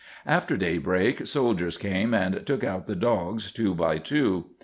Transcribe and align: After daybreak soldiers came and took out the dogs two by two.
After 0.25 0.57
daybreak 0.57 1.27
soldiers 1.27 1.77
came 1.77 2.11
and 2.15 2.43
took 2.47 2.63
out 2.63 2.87
the 2.87 2.95
dogs 2.95 3.51
two 3.51 3.75
by 3.75 3.99
two. 3.99 4.47